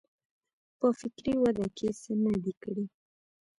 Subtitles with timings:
[0.79, 2.85] په فکري وده کې څه نه دي کړي.